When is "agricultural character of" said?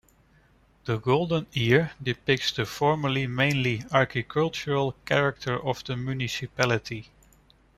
3.91-5.83